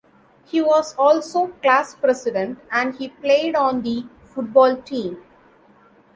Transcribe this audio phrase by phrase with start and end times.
[0.45, 5.21] He was also class president and he played on the football team.